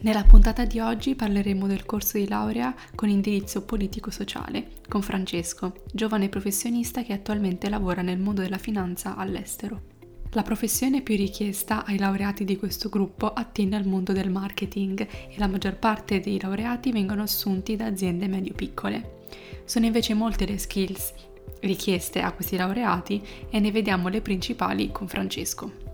Nella 0.00 0.22
puntata 0.22 0.64
di 0.64 0.78
oggi 0.78 1.16
parleremo 1.16 1.66
del 1.66 1.84
corso 1.84 2.18
di 2.18 2.28
laurea 2.28 2.72
con 2.94 3.08
indirizzo 3.08 3.62
politico-sociale 3.64 4.70
con 4.88 5.02
Francesco, 5.02 5.82
giovane 5.92 6.28
professionista 6.28 7.02
che 7.02 7.12
attualmente 7.12 7.68
lavora 7.68 8.00
nel 8.00 8.20
mondo 8.20 8.40
della 8.40 8.58
finanza 8.58 9.16
all'estero. 9.16 9.96
La 10.32 10.42
professione 10.42 11.02
più 11.02 11.16
richiesta 11.16 11.84
ai 11.84 11.98
laureati 11.98 12.44
di 12.44 12.56
questo 12.56 12.88
gruppo 12.88 13.32
attiene 13.32 13.74
al 13.74 13.88
mondo 13.88 14.12
del 14.12 14.30
marketing 14.30 15.00
e 15.00 15.34
la 15.36 15.48
maggior 15.48 15.76
parte 15.76 16.20
dei 16.20 16.40
laureati 16.40 16.92
vengono 16.92 17.22
assunti 17.22 17.74
da 17.74 17.86
aziende 17.86 18.28
medio-piccole. 18.28 19.26
Sono 19.64 19.86
invece 19.86 20.14
molte 20.14 20.46
le 20.46 20.58
skills 20.58 21.12
richieste 21.60 22.20
a 22.20 22.30
questi 22.30 22.56
laureati 22.56 23.20
e 23.50 23.58
ne 23.58 23.72
vediamo 23.72 24.08
le 24.08 24.20
principali 24.20 24.92
con 24.92 25.08
Francesco. 25.08 25.87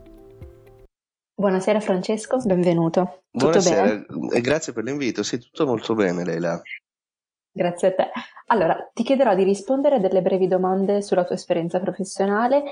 Buonasera 1.44 1.78
Francesco, 1.78 2.38
benvenuto. 2.38 3.24
Tutto 3.30 3.44
Buonasera 3.44 3.82
bene? 3.82 4.06
e 4.32 4.40
grazie 4.40 4.72
per 4.72 4.82
l'invito. 4.82 5.22
Sì, 5.22 5.38
tutto 5.38 5.66
molto 5.66 5.94
bene, 5.94 6.24
Leila. 6.24 6.62
Grazie 7.52 7.88
a 7.88 7.92
te. 7.92 8.10
Allora, 8.46 8.90
ti 8.94 9.02
chiederò 9.02 9.34
di 9.34 9.44
rispondere 9.44 9.96
a 9.96 9.98
delle 9.98 10.22
brevi 10.22 10.48
domande 10.48 11.02
sulla 11.02 11.22
tua 11.26 11.34
esperienza 11.34 11.80
professionale, 11.80 12.62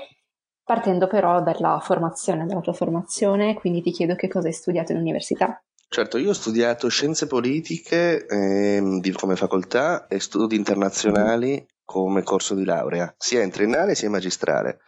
partendo 0.63 1.05
però 1.05 1.43
dalla 1.43 1.79
formazione, 1.83 2.47
dalla 2.47 2.61
tua 2.61 2.73
formazione, 2.73 3.53
quindi 3.53 3.83
ti 3.83 3.91
chiedo 3.91 4.15
che 4.15 4.27
cosa 4.27 4.47
hai 4.47 4.53
studiato 4.53 4.91
in 4.91 4.97
università. 4.97 5.63
Certo, 5.87 6.17
io 6.17 6.29
ho 6.29 6.33
studiato 6.33 6.87
scienze 6.87 7.27
politiche 7.27 8.25
eh, 8.25 9.13
come 9.13 9.35
facoltà 9.35 10.07
e 10.07 10.19
studi 10.19 10.55
internazionali 10.55 11.63
come 11.85 12.23
corso 12.23 12.55
di 12.55 12.65
laurea, 12.65 13.13
sia 13.19 13.43
in 13.43 13.51
triennale 13.51 13.93
sia 13.93 14.07
in 14.07 14.13
magistrale. 14.13 14.79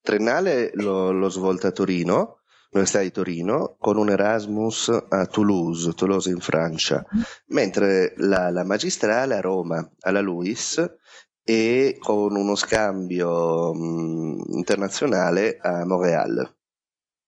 Triennale 0.00 0.70
l'ho, 0.74 1.10
l'ho 1.10 1.28
svolta 1.28 1.68
a 1.68 1.72
Torino, 1.72 2.41
Università 2.72 3.00
di 3.00 3.10
Torino 3.10 3.76
con 3.78 3.98
un 3.98 4.08
Erasmus 4.08 4.88
a 5.08 5.26
Toulouse, 5.26 5.92
Toulouse 5.92 6.30
in 6.30 6.40
Francia, 6.40 7.04
mentre 7.48 8.14
la, 8.16 8.50
la 8.50 8.64
magistrale 8.64 9.36
a 9.36 9.40
Roma, 9.40 9.86
alla 10.00 10.20
LUIS, 10.20 10.96
e 11.44 11.96
con 12.00 12.34
uno 12.34 12.54
scambio 12.54 13.74
mh, 13.74 14.44
internazionale 14.54 15.58
a 15.60 15.84
Montréal, 15.84 16.56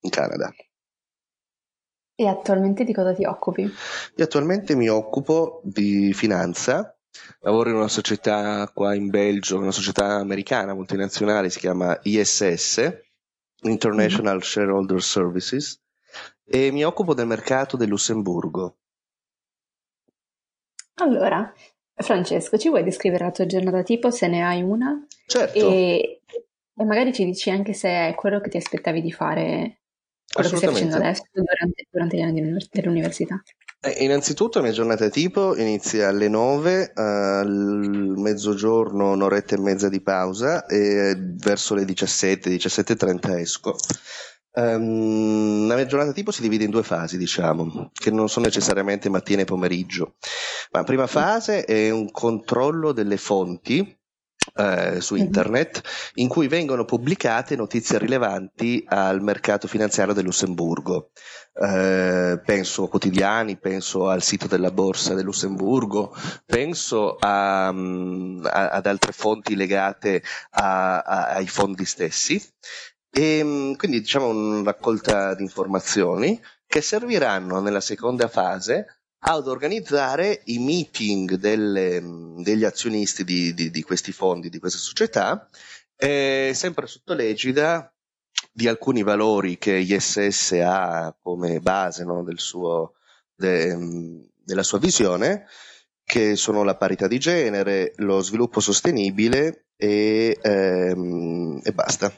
in 0.01 0.11
Canada. 0.11 0.51
E 2.17 2.27
attualmente 2.27 2.85
di 2.85 2.95
cosa 2.95 3.13
ti 3.13 3.25
occupi? 3.25 3.63
Io 3.63 4.25
attualmente 4.25 4.75
mi 4.77 4.89
occupo 4.89 5.61
di 5.65 6.15
finanza, 6.15 6.97
lavoro 7.41 7.69
in 7.69 7.77
una 7.77 7.89
società 7.89 8.71
qua 8.73 8.95
in 8.95 9.11
Belgio, 9.11 9.59
una 9.59 9.73
società 9.73 10.15
americana 10.15 10.73
multinazionale, 10.75 11.51
si 11.51 11.59
chiama 11.59 11.99
ISS, 12.03 13.04
International. 13.65 14.43
Shareholder 14.43 15.03
Services, 15.03 15.81
e 16.45 16.71
mi 16.71 16.85
occupo 16.85 17.15
del 17.15 17.27
mercato 17.27 17.77
del 17.77 17.89
Lussemburgo. 17.89 18.77
Allora, 20.97 21.53
Francesco, 21.95 22.57
ci 22.59 22.69
vuoi 22.69 22.85
descrivere 22.85 23.25
la 23.25 23.31
tua 23.31 23.47
giornata 23.47 23.83
tipo, 23.83 24.11
se 24.11 24.29
ne 24.29 24.45
hai 24.45 24.63
una? 24.63 25.05
Certo. 25.27 25.59
E, 25.59 26.21
e 26.77 26.85
magari 26.85 27.13
ci 27.13 27.25
dici 27.25 27.51
anche 27.51 27.73
se 27.73 27.89
è 27.89 28.15
quello 28.15 28.41
che 28.41 28.51
ti 28.51 28.57
aspettavi 28.57 29.01
di 29.01 29.13
fare, 29.13 29.81
quello 30.33 30.49
che 30.51 30.57
stai 30.57 30.73
facendo 30.73 30.97
adesso 30.97 31.25
durante, 31.33 31.87
durante 31.91 32.17
gli 32.17 32.21
anni 32.21 32.57
dell'università. 32.71 33.43
Eh, 33.87 34.03
innanzitutto 34.03 34.63
mia 34.63 34.73
giornata 34.73 35.11
tipo 35.11 35.55
inizia 35.57 36.09
alle 36.09 36.29
9, 36.29 36.93
al 36.95 38.15
mezzogiorno 38.17 39.13
un'oretta 39.13 39.57
e 39.57 39.59
mezza 39.59 39.91
di 39.91 40.01
pausa 40.01 40.65
e 40.65 41.15
verso 41.19 41.75
le 41.75 41.85
17, 41.85 42.49
17.30 42.49 43.39
esco. 43.39 43.77
Um, 44.53 45.67
la 45.67 45.75
mia 45.75 45.85
giornata 45.85 46.13
tipo 46.13 46.31
si 46.31 46.41
divide 46.41 46.65
in 46.65 46.71
due 46.71 46.83
fasi, 46.83 47.19
diciamo, 47.19 47.91
che 47.93 48.11
non 48.11 48.31
sono 48.31 48.47
necessariamente 48.47 49.11
mattina 49.11 49.43
e 49.43 49.45
pomeriggio. 49.45 50.15
La 50.71 50.85
prima 50.85 51.07
fase 51.07 51.65
è 51.65 51.91
un 51.91 52.11
controllo 52.11 52.93
delle 52.93 53.19
fonti 53.19 53.95
eh, 54.55 55.01
su 55.01 55.15
internet 55.17 55.83
in 56.15 56.29
cui 56.29 56.49
vengono 56.49 56.85
pubblicate 56.85 57.57
notizie 57.57 57.99
rilevanti 57.99 58.85
al 58.87 59.23
mercato 59.23 59.69
finanziario 59.69 60.15
del 60.15 60.25
Lussemburgo. 60.25 61.11
Eh, 61.55 62.41
penso 62.45 62.85
a 62.85 62.89
quotidiani, 62.89 63.57
penso 63.57 64.09
al 64.09 64.23
sito 64.23 64.47
della 64.47 64.71
borsa 64.73 65.15
del 65.15 65.25
Lussemburgo, 65.25 66.15
penso 66.45 67.17
a, 67.19 67.71
mm, 67.73 68.45
a, 68.45 68.71
ad 68.71 68.87
altre 68.87 69.13
fonti 69.13 69.55
legate 69.55 70.23
a, 70.51 71.01
ai 71.01 71.47
fondi 71.47 71.85
stessi. 71.85 72.43
E, 73.11 73.43
mm, 73.45 73.75
quindi 73.75 74.01
diciamo 74.01 74.29
una 74.29 74.63
raccolta 74.63 75.35
di 75.35 75.43
informazioni 75.43 76.41
che 76.67 76.81
serviranno 76.81 77.61
nella 77.61 77.81
seconda 77.81 78.27
fase 78.29 79.04
ad 79.27 79.47
organizzare 79.47 80.43
i 80.45 80.59
meeting 80.59 81.35
delle, 81.37 82.03
degli 82.37 82.65
azionisti 82.65 83.25
di, 83.25 83.55
di, 83.55 83.71
di, 83.71 83.83
questi 83.83 84.13
fondi, 84.13 84.51
di 84.51 84.59
queste 84.59 84.79
società, 84.79 85.49
eh, 85.97 86.53
sempre 86.55 86.87
sotto 86.87 87.15
l'egida 87.15 87.91
di 88.53 88.69
alcuni 88.69 89.03
valori 89.03 89.57
che 89.57 89.77
ISS 89.77 90.61
ha 90.63 91.17
come 91.23 91.61
base 91.61 92.05
no, 92.05 92.23
del 92.23 92.39
suo, 92.39 92.97
de, 93.35 94.29
della 94.45 94.63
sua 94.63 94.79
visione, 94.79 95.47
che 96.05 96.37
sono 96.37 96.63
la 96.63 96.77
parità 96.77 97.09
di 97.09 97.19
genere, 97.19 97.95
lo 97.97 98.21
sviluppo 98.21 98.61
sostenibile 98.61 99.69
e, 99.77 100.39
ehm, 100.41 101.61
e 101.65 101.73
basta. 101.73 102.13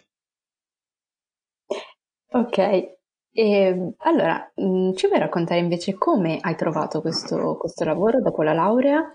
Ok, 2.32 2.95
e, 3.36 3.42
ehm, 3.66 3.94
allora, 3.98 4.50
mm, 4.60 4.92
ci 4.94 5.06
vuoi 5.06 5.18
raccontare 5.20 5.60
invece 5.60 5.94
come 5.94 6.38
hai 6.40 6.56
trovato 6.56 7.00
questo, 7.02 7.56
questo 7.58 7.84
lavoro 7.84 8.20
dopo 8.20 8.42
la 8.42 8.52
laurea 8.54 9.12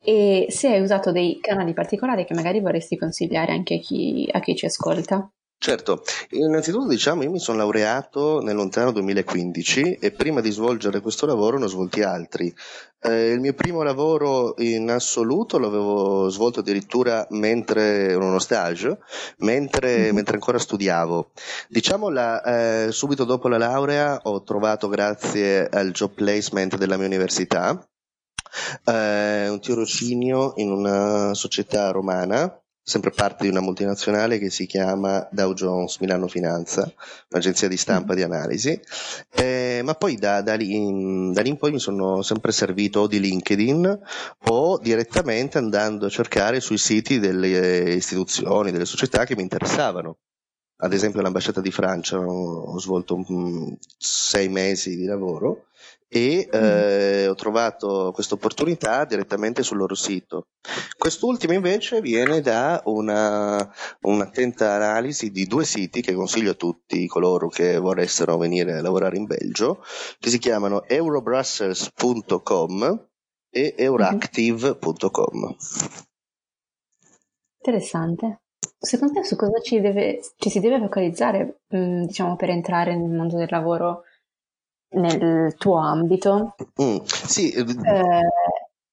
e 0.00 0.46
se 0.48 0.68
hai 0.68 0.80
usato 0.80 1.10
dei 1.12 1.40
canali 1.40 1.72
particolari 1.72 2.24
che 2.24 2.34
magari 2.34 2.60
vorresti 2.60 2.96
consigliare 2.96 3.52
anche 3.52 3.74
a 3.76 3.78
chi, 3.78 4.28
a 4.30 4.40
chi 4.40 4.54
ci 4.54 4.66
ascolta? 4.66 5.28
Certo, 5.64 6.02
innanzitutto 6.32 6.88
diciamo 6.88 7.22
io 7.22 7.30
mi 7.30 7.38
sono 7.38 7.56
laureato 7.56 8.42
nel 8.42 8.54
lontano 8.54 8.92
2015 8.92 9.94
e 9.94 10.10
prima 10.10 10.42
di 10.42 10.50
svolgere 10.50 11.00
questo 11.00 11.24
lavoro 11.24 11.56
ne 11.56 11.64
ho 11.64 11.68
svolti 11.68 12.02
altri. 12.02 12.54
Eh, 13.00 13.30
il 13.30 13.40
mio 13.40 13.54
primo 13.54 13.82
lavoro 13.82 14.56
in 14.58 14.90
assoluto 14.90 15.58
l'avevo 15.58 16.28
svolto 16.28 16.60
addirittura 16.60 17.26
mentre 17.30 18.10
ero 18.10 18.26
uno 18.26 18.40
stage, 18.40 18.98
mentre, 19.38 20.00
mm-hmm. 20.00 20.14
mentre 20.14 20.34
ancora 20.34 20.58
studiavo. 20.58 21.30
Diciamo 21.70 22.10
la, 22.10 22.42
eh, 22.42 22.92
subito 22.92 23.24
dopo 23.24 23.48
la 23.48 23.56
laurea 23.56 24.20
ho 24.22 24.42
trovato 24.42 24.88
grazie 24.88 25.66
al 25.66 25.92
job 25.92 26.12
placement 26.12 26.76
della 26.76 26.98
mia 26.98 27.06
università 27.06 27.82
eh, 28.84 29.48
un 29.48 29.60
tirocinio 29.60 30.52
in 30.56 30.70
una 30.70 31.34
società 31.34 31.90
romana 31.90 32.54
sempre 32.86 33.12
parte 33.12 33.44
di 33.44 33.48
una 33.48 33.62
multinazionale 33.62 34.38
che 34.38 34.50
si 34.50 34.66
chiama 34.66 35.26
Dow 35.32 35.54
Jones 35.54 35.98
Milano 36.00 36.28
Finanza, 36.28 36.92
un'agenzia 37.30 37.66
di 37.66 37.78
stampa 37.78 38.12
mm. 38.12 38.16
di 38.16 38.22
analisi, 38.22 38.80
eh, 39.30 39.80
ma 39.82 39.94
poi 39.94 40.16
da, 40.16 40.42
da, 40.42 40.54
lì 40.54 40.74
in, 40.74 41.32
da, 41.32 41.40
lì 41.40 41.48
in, 41.48 41.56
poi 41.56 41.72
mi 41.72 41.78
sono 41.78 42.20
sempre 42.20 42.52
servito 42.52 43.00
o 43.00 43.06
di 43.06 43.20
LinkedIn 43.20 44.00
o 44.50 44.78
direttamente 44.78 45.56
andando 45.56 46.04
a 46.04 46.10
cercare 46.10 46.60
sui 46.60 46.76
siti 46.76 47.18
delle 47.18 47.94
istituzioni, 47.94 48.70
delle 48.70 48.84
società 48.84 49.24
che 49.24 49.34
mi 49.34 49.42
interessavano. 49.42 50.18
Ad 50.76 50.92
esempio 50.92 51.22
l'ambasciata 51.22 51.62
di 51.62 51.70
Francia 51.70 52.18
ho 52.18 52.78
svolto 52.78 53.14
um, 53.14 53.74
sei 53.96 54.48
mesi 54.48 54.96
di 54.96 55.06
lavoro 55.06 55.68
e 56.14 56.46
mm. 56.46 56.50
eh, 56.52 57.26
ho 57.26 57.34
trovato 57.34 58.12
questa 58.14 58.34
opportunità 58.34 59.04
direttamente 59.04 59.64
sul 59.64 59.78
loro 59.78 59.96
sito. 59.96 60.46
Quest'ultimo 60.96 61.54
invece 61.54 62.00
viene 62.00 62.40
da 62.40 62.80
una, 62.84 63.68
un'attenta 64.02 64.74
analisi 64.74 65.32
di 65.32 65.46
due 65.46 65.64
siti 65.64 66.02
che 66.02 66.14
consiglio 66.14 66.52
a 66.52 66.54
tutti 66.54 67.04
coloro 67.08 67.48
che 67.48 67.78
vorressero 67.78 68.36
venire 68.36 68.78
a 68.78 68.82
lavorare 68.82 69.16
in 69.16 69.24
Belgio, 69.24 69.82
che 70.20 70.30
si 70.30 70.38
chiamano 70.38 70.84
eurobrussels.com 70.86 73.08
e 73.50 73.74
euractive.com. 73.76 75.56
Interessante. 77.58 78.42
Secondo 78.78 79.14
te 79.14 79.24
su 79.24 79.34
cosa 79.34 79.58
ci, 79.60 79.80
deve, 79.80 80.20
ci 80.36 80.48
si 80.48 80.60
deve 80.60 80.78
focalizzare, 80.78 81.62
mm, 81.74 82.04
diciamo, 82.04 82.36
per 82.36 82.50
entrare 82.50 82.96
nel 82.96 83.10
mondo 83.10 83.36
del 83.36 83.48
lavoro 83.50 84.04
nel 84.94 85.54
tuo 85.56 85.76
ambito. 85.76 86.54
Mm, 86.82 86.96
sì. 87.04 87.52
Eh, 87.52 87.64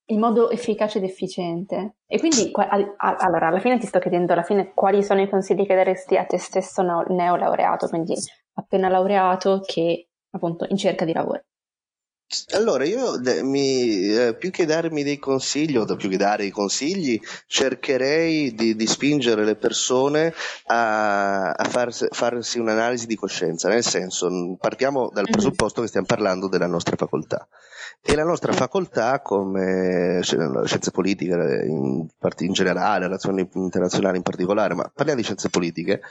in 0.05 0.19
modo 0.19 0.49
efficace 0.49 0.97
ed 0.97 1.05
efficiente. 1.05 1.95
E 2.05 2.19
quindi, 2.19 2.51
allora, 2.53 3.47
alla 3.47 3.59
fine 3.59 3.77
ti 3.77 3.87
sto 3.87 3.99
chiedendo, 3.99 4.33
alla 4.33 4.43
fine, 4.43 4.73
quali 4.73 5.03
sono 5.03 5.21
i 5.21 5.29
consigli 5.29 5.65
che 5.65 5.75
daresti 5.75 6.17
a 6.17 6.25
te 6.25 6.37
stesso 6.37 6.81
neolaureato, 6.81 7.87
quindi 7.87 8.15
appena 8.53 8.89
laureato 8.89 9.61
che 9.65 10.09
appunto 10.31 10.65
in 10.69 10.77
cerca 10.77 11.05
di 11.05 11.13
lavoro? 11.13 11.43
Allora, 12.53 12.85
io 12.85 13.19
mi, 13.43 14.07
eh, 14.07 14.35
più 14.35 14.51
che 14.51 14.65
darmi 14.65 15.03
dei 15.03 15.19
consigli, 15.19 15.75
o 15.75 15.85
più 15.97 16.07
che 16.07 16.15
dare 16.15 16.45
i 16.45 16.49
consigli, 16.49 17.19
cercherei 17.45 18.53
di, 18.53 18.73
di 18.75 18.87
spingere 18.87 19.43
le 19.43 19.55
persone 19.55 20.33
a, 20.67 21.51
a 21.51 21.63
farsi, 21.65 22.07
farsi, 22.09 22.57
un'analisi 22.59 23.05
di 23.05 23.15
coscienza, 23.15 23.67
nel 23.67 23.83
senso, 23.83 24.29
partiamo 24.59 25.09
dal 25.11 25.23
mm-hmm. 25.23 25.31
presupposto 25.31 25.81
che 25.81 25.87
stiamo 25.87 26.05
parlando 26.05 26.47
della 26.47 26.67
nostra 26.67 26.95
facoltà. 26.95 27.45
E 28.03 28.15
la 28.15 28.23
nostra 28.23 28.51
facoltà, 28.53 29.19
come 29.19 30.21
scienze 30.23 30.89
politiche 30.91 31.33
in, 31.67 32.07
in 32.39 32.53
generale, 32.53 33.05
relazioni 33.05 33.47
internazionali 33.53 34.17
in 34.17 34.23
particolare, 34.23 34.73
ma 34.73 34.89
parliamo 34.91 35.19
di 35.19 35.25
scienze 35.25 35.49
politiche, 35.49 36.01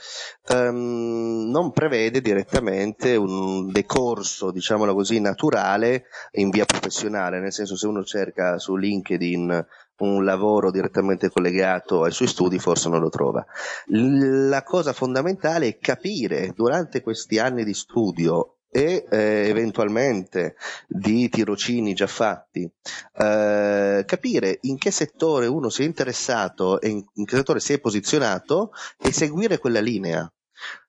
um, 0.49 1.49
non 1.49 1.71
prevede 1.73 2.21
direttamente 2.21 3.15
un 3.17 3.69
decorso, 3.71 4.51
diciamolo 4.51 4.93
così, 4.93 5.19
naturale 5.19 6.05
in 6.31 6.49
via 6.49 6.65
professionale, 6.65 7.39
nel 7.39 7.53
senso 7.53 7.75
se 7.75 7.87
uno 7.87 8.03
cerca 8.03 8.57
su 8.57 8.75
LinkedIn 8.75 9.65
un 10.01 10.23
lavoro 10.23 10.71
direttamente 10.71 11.29
collegato 11.29 12.03
ai 12.03 12.11
suoi 12.11 12.27
studi 12.27 12.59
forse 12.59 12.89
non 12.89 13.01
lo 13.01 13.09
trova. 13.09 13.45
La 13.87 14.63
cosa 14.63 14.93
fondamentale 14.93 15.67
è 15.67 15.77
capire 15.77 16.53
durante 16.55 17.01
questi 17.01 17.39
anni 17.39 17.63
di 17.63 17.73
studio 17.73 18.57
e 18.73 19.05
eh, 19.09 19.49
eventualmente 19.49 20.55
di 20.87 21.27
tirocini 21.27 21.93
già 21.93 22.07
fatti, 22.07 22.61
eh, 22.61 24.03
capire 24.05 24.57
in 24.61 24.77
che 24.77 24.91
settore 24.91 25.45
uno 25.45 25.69
si 25.69 25.83
è 25.83 25.85
interessato 25.85 26.79
e 26.79 26.87
in, 26.87 27.05
in, 27.15 27.25
che 27.25 27.35
settore 27.35 27.59
si 27.59 27.73
è 27.73 27.79
posizionato 27.79 28.71
e 28.97 29.11
seguire 29.11 29.57
quella 29.57 29.81
linea. 29.81 30.31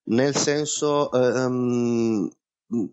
Nel 0.04 0.36
senso, 0.36 1.08
um, 1.12 2.28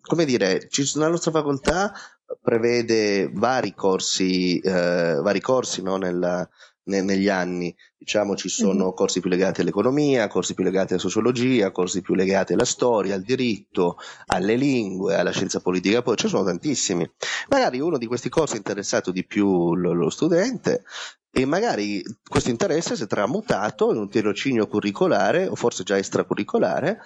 come 0.02 0.26
dire, 0.26 0.68
ci, 0.70 0.90
la 0.96 1.08
nostra 1.08 1.32
facoltà 1.32 1.94
prevede 2.42 3.30
vari 3.34 3.74
corsi, 3.74 4.60
eh, 4.60 5.20
vari 5.22 5.40
corsi 5.40 5.82
no, 5.82 5.98
nella, 5.98 6.48
ne, 6.84 7.02
negli 7.02 7.30
anni. 7.30 7.76
Diciamo 7.98 8.36
ci 8.36 8.50
sono 8.50 8.86
mm-hmm. 8.86 8.94
corsi 8.96 9.20
più 9.20 9.30
legati 9.30 9.62
all'economia, 9.62 10.28
corsi 10.28 10.54
più 10.54 10.64
legati 10.64 10.94
alla 10.94 11.02
sociologia, 11.02 11.72
corsi 11.72 12.02
più 12.02 12.16
legati 12.16 12.54
alla 12.54 12.66
storia, 12.66 13.16
al 13.16 13.24
diritto, 13.24 13.98
alle 14.28 14.56
lingue, 14.56 15.16
alla 15.16 15.32
scienza 15.32 15.60
politica, 15.60 16.02
poi 16.02 16.16
ce 16.16 16.26
ne 16.26 16.30
sono 16.30 16.44
tantissimi. 16.44 17.10
Magari 17.50 17.80
uno 17.80 17.98
di 17.98 18.06
questi 18.06 18.30
corsi 18.30 18.56
è 18.56 18.58
interessato 18.58 19.12
di 19.12 19.26
più 19.26 19.76
lo, 19.76 19.94
lo 19.94 20.10
studente 20.10 20.84
e 21.32 21.46
magari 21.46 22.02
questo 22.28 22.50
interesse 22.50 22.96
si 22.96 23.04
è 23.04 23.08
tramutato 23.08 23.92
in 23.92 23.98
un 23.98 24.10
tirocinio 24.10 24.68
curricolare 24.68 25.48
o 25.48 25.56
forse 25.56 25.84
già 25.84 25.98
extracurricolare 25.98 27.00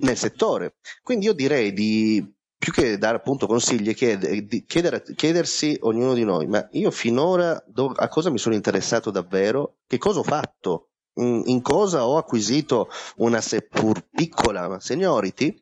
nel 0.00 0.16
settore. 0.16 0.76
Quindi 1.02 1.26
io 1.26 1.32
direi 1.32 1.72
di 1.72 2.40
più 2.62 2.70
che 2.70 2.96
dare 2.96 3.16
appunto 3.16 3.48
consigli, 3.48 3.92
chiedere, 3.92 4.46
chiedere, 4.66 5.02
chiedersi 5.16 5.76
ognuno 5.80 6.14
di 6.14 6.22
noi, 6.22 6.46
ma 6.46 6.64
io 6.70 6.92
finora 6.92 7.60
do, 7.66 7.86
a 7.88 8.06
cosa 8.06 8.30
mi 8.30 8.38
sono 8.38 8.54
interessato 8.54 9.10
davvero? 9.10 9.78
Che 9.84 9.98
cosa 9.98 10.20
ho 10.20 10.22
fatto? 10.22 10.90
In, 11.14 11.42
in 11.46 11.60
cosa 11.60 12.06
ho 12.06 12.16
acquisito 12.18 12.88
una 13.16 13.40
seppur 13.40 14.06
piccola 14.08 14.78
seniority? 14.78 15.60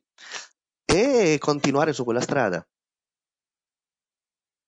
E 0.85 1.39
continuare 1.39 1.95
su 1.95 2.05
quella 2.05 2.21
strada. 2.21 2.69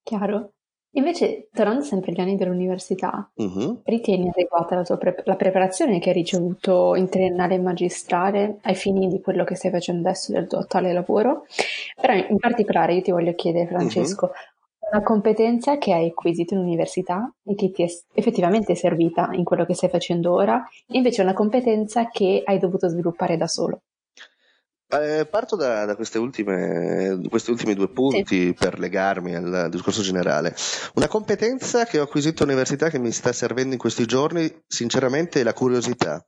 Chiaro. 0.02 0.54
Invece, 0.94 1.48
tornando 1.52 1.82
sempre 1.82 2.12
agli 2.12 2.20
anni 2.20 2.36
dell'università, 2.36 3.30
uh-huh. 3.34 3.80
ritieni 3.84 4.28
adeguata 4.28 4.74
la, 4.74 4.96
pre- 4.98 5.22
la, 5.24 5.36
preparazione 5.36 5.98
che 5.98 6.10
hai 6.10 6.14
ricevuto 6.14 6.94
in 6.96 7.08
triennale 7.08 7.54
e 7.54 7.60
magistrale 7.60 8.58
ai 8.62 8.74
fini 8.74 9.08
di 9.08 9.22
quello 9.22 9.44
che 9.44 9.54
stai 9.54 9.70
facendo 9.70 10.06
adesso 10.06 10.32
del 10.32 10.46
tuo 10.46 10.58
attuale 10.58 10.92
lavoro? 10.92 11.46
Però 11.98 12.12
in 12.12 12.36
particolare 12.36 12.94
io 12.94 13.00
ti 13.00 13.10
voglio 13.10 13.34
chiedere, 13.34 13.68
Francesco, 13.68 14.26
uh-huh. 14.26 14.88
una 14.90 15.02
competenza 15.02 15.78
che 15.78 15.94
hai 15.94 16.08
acquisito 16.08 16.52
in 16.52 16.60
università 16.60 17.32
e 17.42 17.54
che 17.54 17.70
ti 17.70 17.82
è 17.82 17.88
effettivamente 18.12 18.74
servita 18.74 19.30
in 19.32 19.44
quello 19.44 19.64
che 19.64 19.72
stai 19.72 19.88
facendo 19.88 20.34
ora, 20.34 20.62
invece 20.88 21.22
una 21.22 21.32
competenza 21.32 22.08
che 22.08 22.42
hai 22.44 22.58
dovuto 22.58 22.88
sviluppare 22.88 23.38
da 23.38 23.46
solo. 23.46 23.80
Eh, 24.94 25.24
parto 25.24 25.56
da, 25.56 25.86
da 25.86 25.96
questi 25.96 26.18
ultimi 26.18 27.74
due 27.74 27.88
punti 27.88 28.46
sì. 28.46 28.54
per 28.58 28.78
legarmi 28.78 29.34
al 29.34 29.68
discorso 29.70 30.02
generale. 30.02 30.54
Una 30.96 31.08
competenza 31.08 31.86
che 31.86 31.98
ho 31.98 32.02
acquisito 32.02 32.42
all'università 32.42 32.90
che 32.90 32.98
mi 32.98 33.10
sta 33.10 33.32
servendo 33.32 33.72
in 33.72 33.78
questi 33.78 34.04
giorni, 34.04 34.54
sinceramente, 34.66 35.40
è 35.40 35.44
la 35.44 35.54
curiosità. 35.54 36.22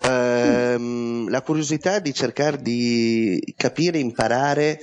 Eh, 0.00 0.76
mm. 0.78 1.28
La 1.28 1.42
curiosità 1.42 1.98
di 1.98 2.14
cercare 2.14 2.62
di 2.62 3.54
capire, 3.54 3.98
imparare 3.98 4.80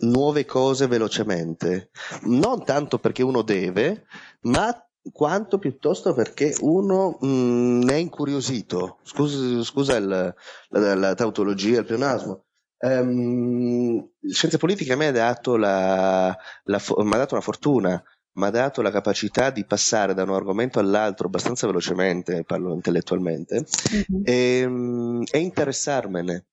nuove 0.00 0.44
cose 0.44 0.86
velocemente. 0.88 1.88
Non 2.24 2.66
tanto 2.66 2.98
perché 2.98 3.22
uno 3.22 3.40
deve, 3.40 4.04
ma 4.42 4.78
quanto 5.10 5.58
piuttosto 5.58 6.12
perché 6.12 6.54
uno 6.60 7.16
mh, 7.18 7.26
mm, 7.26 7.88
è 7.88 7.94
incuriosito. 7.94 8.98
Scusa, 9.04 9.62
scusa 9.62 9.96
il, 9.96 10.34
la, 10.68 10.94
la, 10.94 11.14
tautologia, 11.14 11.78
il 11.78 11.86
pleonasmo. 11.86 12.42
Um, 12.80 14.08
scienze 14.30 14.56
politiche 14.56 14.92
a 14.92 14.96
me 14.96 15.08
ha 15.08 15.12
dato, 15.12 15.56
la, 15.56 16.36
la, 16.64 16.82
mi 16.98 17.14
ha 17.14 17.16
dato 17.16 17.34
una 17.34 17.42
fortuna, 17.42 18.02
mi 18.34 18.46
ha 18.46 18.50
dato 18.50 18.82
la 18.82 18.92
capacità 18.92 19.50
di 19.50 19.64
passare 19.64 20.14
da 20.14 20.22
un 20.22 20.30
argomento 20.30 20.78
all'altro 20.78 21.26
abbastanza 21.26 21.66
velocemente, 21.66 22.44
parlo 22.44 22.72
intellettualmente, 22.72 23.64
mm-hmm. 23.64 24.22
e, 24.24 24.64
um, 24.64 25.24
e, 25.28 25.38
interessarmene. 25.38 26.44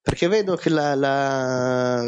Perché 0.00 0.28
vedo 0.28 0.54
che 0.54 0.68
la, 0.68 2.02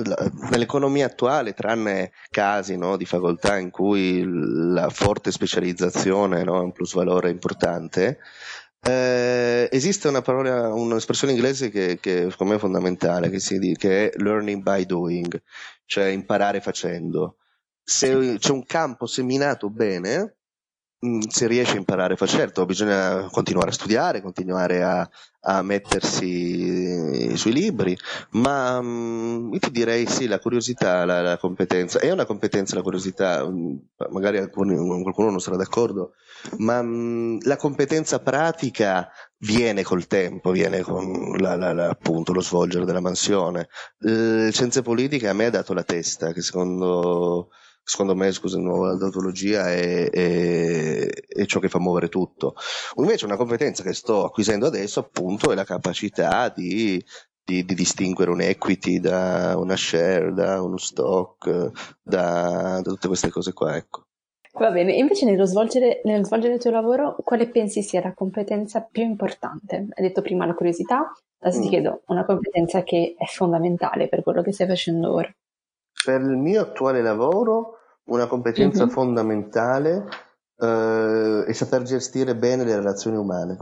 nell'economia 0.50 1.06
attuale, 1.06 1.54
tranne 1.54 2.12
casi 2.28 2.76
no, 2.76 2.98
di 2.98 3.06
facoltà 3.06 3.56
in 3.56 3.70
cui 3.70 4.22
la 4.22 4.90
forte 4.90 5.32
specializzazione 5.32 6.44
no, 6.44 6.60
è 6.60 6.62
un 6.62 6.72
plus 6.72 6.92
valore 6.92 7.30
importante, 7.30 8.18
eh, 8.82 9.35
esiste 9.70 10.08
una 10.08 10.22
parola, 10.22 10.72
un'espressione 10.72 11.32
inglese 11.32 11.70
che, 11.70 11.98
che 12.00 12.28
secondo 12.30 12.52
me 12.52 12.58
è 12.58 12.60
fondamentale, 12.60 13.30
che, 13.30 13.40
si, 13.40 13.74
che 13.76 14.10
è 14.10 14.16
learning 14.16 14.62
by 14.62 14.84
doing, 14.86 15.42
cioè 15.84 16.06
imparare 16.06 16.60
facendo. 16.60 17.36
Se 17.82 18.36
c'è 18.38 18.50
un 18.50 18.64
campo 18.64 19.06
seminato 19.06 19.70
bene, 19.70 20.36
si 20.98 21.46
riesce 21.46 21.74
a 21.74 21.78
imparare 21.78 22.16
facendo, 22.16 22.44
certo, 22.44 22.64
bisogna 22.64 23.28
continuare 23.30 23.70
a 23.70 23.72
studiare, 23.72 24.22
continuare 24.22 24.82
a, 24.82 25.08
a 25.40 25.62
mettersi 25.62 27.36
sui 27.36 27.52
libri, 27.52 27.96
ma 28.30 28.78
um, 28.78 29.50
io 29.52 29.58
ti 29.58 29.70
direi 29.70 30.06
sì, 30.06 30.26
la 30.26 30.38
curiosità, 30.38 31.04
la, 31.04 31.20
la, 31.20 31.36
competenza, 31.36 31.98
è 32.00 32.10
una 32.10 32.24
competenza 32.24 32.74
la 32.74 32.82
curiosità, 32.82 33.46
mm, 33.46 33.76
magari 34.10 34.38
alcuni, 34.38 34.74
qualcuno 35.02 35.30
non 35.30 35.40
sarà 35.40 35.56
d'accordo, 35.56 36.14
ma 36.58 36.82
mm, 36.82 37.38
la 37.42 37.56
competenza 37.56 38.18
pratica 38.20 39.10
viene 39.38 39.82
col 39.82 40.06
tempo, 40.06 40.50
viene 40.50 40.80
con 40.80 41.36
la, 41.38 41.56
la, 41.56 41.88
appunto 41.88 42.32
lo 42.32 42.40
svolgere 42.40 42.86
della 42.86 43.00
mansione. 43.00 43.68
Le 43.98 44.50
scienze 44.50 44.82
politiche 44.82 45.28
a 45.28 45.34
me 45.34 45.46
ha 45.46 45.50
dato 45.50 45.74
la 45.74 45.84
testa, 45.84 46.32
che 46.32 46.40
secondo, 46.40 47.50
secondo 47.86 48.16
me, 48.16 48.32
scusa, 48.32 48.58
la 48.60 48.96
tautologia 48.98 49.70
è, 49.70 50.10
è, 50.10 51.06
è, 51.06 51.44
ciò 51.46 51.60
che 51.60 51.68
fa 51.68 51.78
muovere 51.78 52.08
tutto. 52.08 52.56
Invece 52.96 53.26
una 53.26 53.36
competenza 53.36 53.84
che 53.84 53.94
sto 53.94 54.24
acquisendo 54.24 54.66
adesso 54.66 54.98
appunto 54.98 55.52
è 55.52 55.54
la 55.54 55.64
capacità 55.64 56.48
di 56.48 57.02
di, 57.46 57.64
di, 57.64 57.74
distinguere 57.74 58.32
un 58.32 58.40
equity 58.40 58.98
da 58.98 59.54
una 59.56 59.76
share, 59.76 60.32
da 60.32 60.60
uno 60.60 60.78
stock, 60.78 61.70
da, 62.02 62.80
da 62.82 62.90
tutte 62.90 63.06
queste 63.06 63.30
cose 63.30 63.52
qua, 63.52 63.76
ecco. 63.76 64.06
Va 64.54 64.72
bene, 64.72 64.94
invece 64.94 65.26
nello 65.26 65.44
svolgere, 65.44 66.00
nello 66.02 66.24
svolgere 66.24 66.54
il 66.54 66.60
tuo 66.60 66.72
lavoro, 66.72 67.14
quale 67.22 67.48
pensi 67.48 67.82
sia 67.82 68.00
la 68.00 68.14
competenza 68.14 68.80
più 68.80 69.04
importante? 69.04 69.86
Hai 69.94 70.02
detto 70.02 70.22
prima 70.22 70.44
la 70.44 70.54
curiosità, 70.54 71.12
adesso 71.38 71.60
mm. 71.60 71.62
ti 71.62 71.68
chiedo 71.68 72.02
una 72.06 72.24
competenza 72.24 72.82
che 72.82 73.14
è 73.16 73.26
fondamentale 73.26 74.08
per 74.08 74.24
quello 74.24 74.42
che 74.42 74.52
stai 74.52 74.66
facendo 74.66 75.12
ora. 75.12 75.32
Per 76.06 76.20
il 76.20 76.36
mio 76.36 76.62
attuale 76.62 77.02
lavoro, 77.02 77.78
una 78.04 78.28
competenza 78.28 78.84
mm-hmm. 78.84 78.92
fondamentale 78.92 80.04
eh, 80.56 81.44
è 81.44 81.52
saper 81.52 81.82
gestire 81.82 82.36
bene 82.36 82.62
le 82.62 82.76
relazioni 82.76 83.16
umane. 83.16 83.56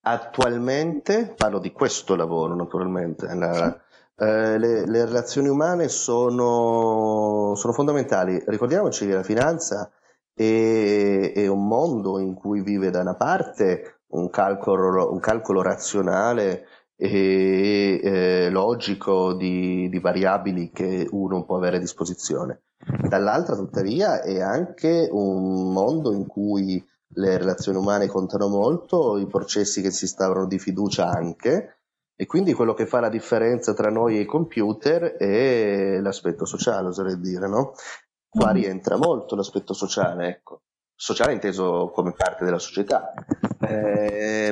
Attualmente, 0.00 1.32
parlo 1.36 1.60
di 1.60 1.70
questo 1.70 2.16
lavoro 2.16 2.56
naturalmente, 2.56 3.32
la, 3.32 3.80
eh, 4.16 4.58
le, 4.58 4.86
le, 4.86 5.04
relazioni 5.04 5.46
umane 5.46 5.86
sono, 5.86 7.54
sono 7.54 7.72
fondamentali. 7.72 8.42
Ricordiamoci 8.44 9.06
che 9.06 9.14
la 9.14 9.22
finanza 9.22 9.88
è, 10.34 11.32
è, 11.32 11.46
un 11.46 11.64
mondo 11.64 12.18
in 12.18 12.34
cui 12.34 12.60
vive 12.62 12.90
da 12.90 13.02
una 13.02 13.14
parte 13.14 14.00
un 14.08 14.30
calcolo, 14.30 15.12
un 15.12 15.20
calcolo 15.20 15.62
razionale 15.62 16.66
e 16.96 18.00
eh, 18.02 18.50
logico 18.50 19.34
di, 19.34 19.88
di, 19.88 19.98
variabili 19.98 20.70
che 20.70 21.08
uno 21.10 21.44
può 21.44 21.56
avere 21.56 21.76
a 21.76 21.80
disposizione. 21.80 22.62
Dall'altra, 23.08 23.56
tuttavia, 23.56 24.22
è 24.22 24.40
anche 24.40 25.08
un 25.10 25.72
mondo 25.72 26.12
in 26.12 26.26
cui 26.26 26.84
le 27.14 27.38
relazioni 27.38 27.78
umane 27.78 28.06
contano 28.06 28.48
molto, 28.48 29.18
i 29.18 29.26
processi 29.26 29.82
che 29.82 29.90
si 29.90 30.04
instaurano 30.04 30.46
di 30.46 30.58
fiducia 30.58 31.08
anche, 31.08 31.78
e 32.14 32.26
quindi 32.26 32.52
quello 32.52 32.74
che 32.74 32.86
fa 32.86 33.00
la 33.00 33.08
differenza 33.08 33.74
tra 33.74 33.90
noi 33.90 34.16
e 34.16 34.20
i 34.20 34.26
computer 34.26 35.16
è 35.16 35.98
l'aspetto 36.00 36.44
sociale, 36.44 36.88
oserei 36.88 37.18
dire, 37.18 37.48
no? 37.48 37.74
Qua 38.28 38.50
mm. 38.50 38.54
rientra 38.54 38.96
molto 38.96 39.34
l'aspetto 39.34 39.72
sociale, 39.72 40.28
ecco 40.28 40.62
sociale 41.02 41.32
inteso 41.32 41.90
come 41.92 42.12
parte 42.12 42.44
della 42.44 42.60
società. 42.60 43.12
Eh, 43.60 44.50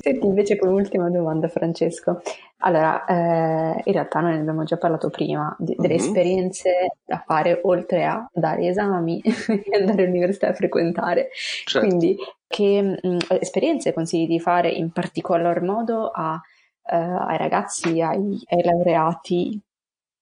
Senti 0.00 0.26
invece 0.26 0.58
come 0.58 0.72
ultima 0.72 1.08
domanda 1.08 1.46
Francesco, 1.46 2.22
allora 2.58 3.04
eh, 3.04 3.82
in 3.84 3.92
realtà 3.92 4.18
noi 4.18 4.32
ne 4.32 4.40
abbiamo 4.40 4.64
già 4.64 4.78
parlato 4.78 5.10
prima 5.10 5.54
di, 5.60 5.76
delle 5.78 5.94
uh-huh. 5.94 6.00
esperienze 6.00 6.96
da 7.04 7.22
fare 7.24 7.60
oltre 7.62 8.04
a 8.04 8.28
dare 8.32 8.66
esami 8.66 9.20
e 9.22 9.78
andare 9.78 10.02
all'università 10.02 10.48
a 10.48 10.54
frequentare, 10.54 11.28
certo. 11.66 11.86
quindi 11.86 12.16
che 12.48 12.82
mh, 12.82 13.08
mm, 13.08 13.18
esperienze 13.38 13.92
consigli 13.92 14.26
di 14.26 14.40
fare 14.40 14.70
in 14.70 14.90
particolar 14.90 15.62
modo 15.62 16.10
a, 16.12 16.40
eh, 16.84 16.96
ai 16.96 17.38
ragazzi, 17.38 18.00
ai, 18.00 18.42
ai 18.48 18.62
laureati 18.64 19.62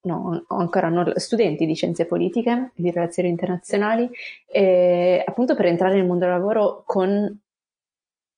no, 0.03 0.45
ancora 0.47 0.89
non, 0.89 1.13
studenti 1.15 1.65
di 1.65 1.75
scienze 1.75 2.05
politiche, 2.05 2.71
di 2.75 2.91
relazioni 2.91 3.29
internazionali, 3.29 4.09
eh, 4.47 5.23
appunto 5.25 5.55
per 5.55 5.65
entrare 5.65 5.95
nel 5.95 6.05
mondo 6.05 6.25
del 6.25 6.33
lavoro 6.33 6.83
con, 6.85 7.39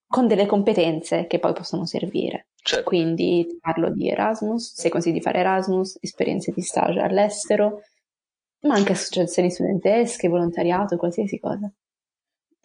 con 0.07 0.27
delle 0.27 0.45
competenze 0.45 1.27
che 1.27 1.39
poi 1.39 1.53
possono 1.53 1.85
servire. 1.85 2.47
Certo. 2.63 2.85
Quindi 2.85 3.57
parlo 3.59 3.89
di 3.89 4.09
Erasmus, 4.09 4.73
se 4.75 4.89
consigli 4.89 5.13
di 5.13 5.21
fare 5.21 5.39
Erasmus, 5.39 5.97
esperienze 6.01 6.51
di 6.51 6.61
stage 6.61 6.99
all'estero, 6.99 7.81
ma 8.61 8.75
anche 8.75 8.93
associazioni 8.93 9.51
studentesche, 9.51 10.29
volontariato, 10.29 10.95
qualsiasi 10.95 11.39
cosa. 11.39 11.69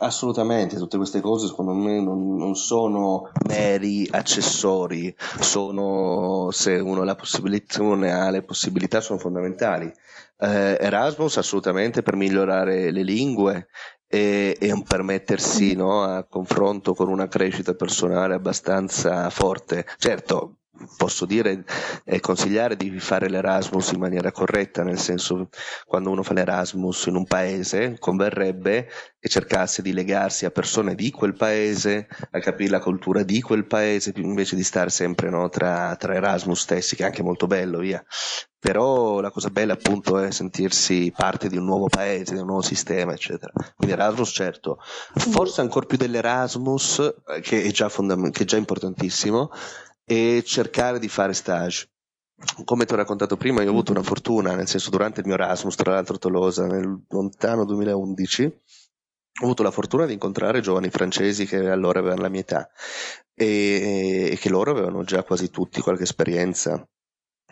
Assolutamente, 0.00 0.76
tutte 0.76 0.96
queste 0.96 1.20
cose 1.20 1.48
secondo 1.48 1.72
me 1.72 2.00
non, 2.00 2.36
non, 2.36 2.54
sono 2.54 3.32
meri 3.48 4.06
accessori, 4.08 5.12
sono, 5.40 6.50
se 6.52 6.74
uno, 6.74 7.02
la 7.02 7.16
possibilità, 7.16 7.82
uno 7.82 7.96
ne 7.96 8.12
ha 8.12 8.30
le 8.30 8.42
possibilità, 8.42 9.00
sono 9.00 9.18
fondamentali. 9.18 9.92
Eh, 10.38 10.76
Erasmus 10.78 11.38
assolutamente 11.38 12.02
per 12.02 12.14
migliorare 12.14 12.92
le 12.92 13.02
lingue 13.02 13.68
e, 14.06 14.56
e 14.60 14.82
permettersi 14.86 15.74
no, 15.74 16.04
a 16.04 16.22
confronto 16.22 16.94
con 16.94 17.08
una 17.08 17.26
crescita 17.26 17.74
personale 17.74 18.34
abbastanza 18.34 19.28
forte. 19.30 19.84
Certo, 19.96 20.58
posso 20.96 21.26
dire 21.26 21.64
e 22.04 22.20
consigliare 22.20 22.76
di 22.76 22.98
fare 23.00 23.28
l'Erasmus 23.28 23.92
in 23.92 24.00
maniera 24.00 24.32
corretta, 24.32 24.82
nel 24.82 24.98
senso 24.98 25.48
quando 25.86 26.10
uno 26.10 26.22
fa 26.22 26.34
l'Erasmus 26.34 27.06
in 27.06 27.16
un 27.16 27.24
paese 27.24 27.96
converrebbe 27.98 28.88
che 29.20 29.28
cercasse 29.28 29.82
di 29.82 29.92
legarsi 29.92 30.44
a 30.44 30.50
persone 30.50 30.94
di 30.94 31.10
quel 31.10 31.34
paese, 31.34 32.06
a 32.30 32.38
capire 32.38 32.70
la 32.70 32.80
cultura 32.80 33.22
di 33.22 33.40
quel 33.40 33.66
paese, 33.66 34.12
invece 34.16 34.54
di 34.54 34.62
stare 34.62 34.90
sempre 34.90 35.28
no, 35.28 35.48
tra, 35.48 35.96
tra 35.96 36.14
Erasmus 36.14 36.60
stessi, 36.60 36.94
che 36.94 37.02
è 37.02 37.06
anche 37.06 37.22
molto 37.22 37.46
bello, 37.46 37.78
via. 37.78 38.04
Però 38.60 39.20
la 39.20 39.30
cosa 39.30 39.50
bella 39.50 39.74
appunto 39.74 40.18
è 40.18 40.32
sentirsi 40.32 41.12
parte 41.16 41.48
di 41.48 41.56
un 41.56 41.64
nuovo 41.64 41.86
paese, 41.86 42.34
di 42.34 42.40
un 42.40 42.46
nuovo 42.46 42.62
sistema, 42.62 43.12
eccetera. 43.12 43.52
Quindi 43.76 43.94
Erasmus 43.94 44.30
certo, 44.30 44.78
forse 45.14 45.60
ancora 45.60 45.86
più 45.86 45.96
dell'Erasmus, 45.96 46.98
eh, 47.28 47.40
che 47.40 47.62
è 47.62 47.70
già, 47.70 47.88
fondament- 47.88 48.34
che 48.34 48.42
è 48.42 48.46
già 48.46 48.56
importantissimo, 48.56 49.50
e 50.08 50.42
cercare 50.42 50.98
di 50.98 51.08
fare 51.08 51.34
stage. 51.34 51.90
Come 52.64 52.86
ti 52.86 52.94
ho 52.94 52.96
raccontato 52.96 53.36
prima, 53.36 53.60
io 53.60 53.68
ho 53.68 53.72
avuto 53.72 53.92
una 53.92 54.02
fortuna, 54.02 54.54
nel 54.54 54.66
senso 54.66 54.88
durante 54.88 55.20
il 55.20 55.26
mio 55.26 55.34
Erasmus, 55.34 55.74
tra 55.74 55.92
l'altro 55.92 56.16
Tolosa, 56.16 56.66
nel 56.66 57.04
lontano 57.08 57.66
2011, 57.66 58.44
ho 58.44 59.44
avuto 59.44 59.62
la 59.62 59.70
fortuna 59.70 60.06
di 60.06 60.14
incontrare 60.14 60.60
giovani 60.60 60.88
francesi 60.88 61.44
che 61.44 61.68
allora 61.68 61.98
avevano 61.98 62.22
la 62.22 62.28
mia 62.28 62.40
età 62.40 62.70
e, 63.34 64.30
e 64.32 64.36
che 64.36 64.48
loro 64.48 64.70
avevano 64.70 65.04
già 65.04 65.22
quasi 65.24 65.50
tutti 65.50 65.82
qualche 65.82 66.04
esperienza 66.04 66.88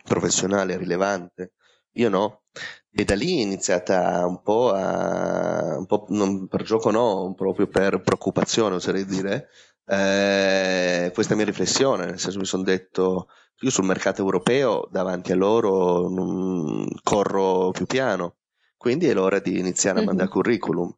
professionale 0.03 0.79
rilevante. 0.79 1.53
Io 1.97 2.09
no. 2.09 2.43
E 2.91 3.05
da 3.05 3.15
lì 3.15 3.39
è 3.39 3.43
iniziata 3.43 4.25
un 4.27 4.41
po' 4.43 4.73
a, 4.73 5.77
un 5.77 5.87
po' 5.87 6.07
non 6.09 6.47
per 6.49 6.63
gioco 6.63 6.91
no, 6.91 7.35
proprio 7.37 7.67
per 7.67 8.01
preoccupazione 8.01 8.77
oserei 8.77 9.05
dire, 9.05 9.49
eh, 9.87 11.11
questa 11.13 11.35
mia 11.35 11.45
riflessione, 11.45 12.07
nel 12.07 12.19
senso 12.19 12.39
mi 12.39 12.47
sono 12.47 12.63
detto, 12.63 13.29
io 13.61 13.71
sul 13.71 13.85
mercato 13.85 14.23
europeo 14.23 14.89
davanti 14.91 15.33
a 15.33 15.37
loro 15.37 16.09
non 16.09 16.89
corro 17.03 17.71
più 17.71 17.87
piano, 17.87 18.37
quindi 18.77 19.07
è 19.09 19.15
l'ora 19.15 19.39
di 19.39 19.59
iniziare 19.59 19.99
a 19.99 20.01
mhm. 20.01 20.07
mandare 20.09 20.29
curriculum. 20.31 20.95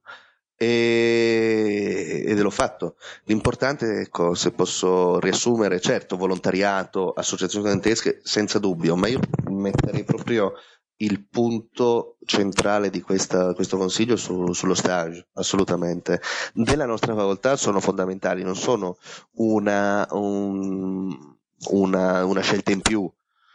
E, 0.61 2.25
ed 2.27 2.39
l'ho 2.41 2.51
fatto. 2.51 2.97
L'importante, 3.25 4.01
ecco, 4.01 4.35
se 4.35 4.51
posso 4.51 5.21
riassumere, 5.21 5.81
certo, 5.81 6.17
volontariato, 6.17 7.13
associazioni 7.13 7.65
studentesche, 7.65 8.21
senza 8.25 8.59
dubbio, 8.59 8.97
ma 8.97 9.07
io 9.07 9.21
metterei 9.51 10.03
proprio 10.03 10.55
il 11.01 11.27
punto 11.29 12.17
centrale 12.25 12.91
di 12.91 13.01
questa, 13.01 13.55
questo 13.55 13.77
consiglio 13.77 14.17
su, 14.17 14.53
sullo 14.53 14.75
stage, 14.75 15.29
assolutamente. 15.35 16.21
Della 16.53 16.87
nostra 16.87 17.15
facoltà 17.15 17.57
sono 17.57 17.81
fondamentali, 17.81 18.43
non 18.43 18.57
sono 18.57 18.97
una, 19.35 20.07
un, 20.11 21.37
una, 21.71 22.25
una 22.25 22.41
scelta 22.41 22.73
in 22.73 22.81
più, 22.81 23.11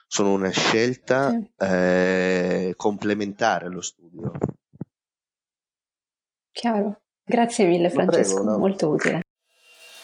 sono 0.08 0.32
una 0.32 0.50
scelta 0.50 1.30
sì. 1.30 1.52
eh, 1.58 2.74
complementare 2.78 3.66
allo 3.66 3.82
studio. 3.82 4.32
Chiaro. 6.52 7.02
Grazie 7.26 7.66
mille 7.66 7.90
Francesco, 7.90 8.36
prego, 8.36 8.52
no? 8.52 8.58
molto 8.58 8.90
utile. 8.90 9.23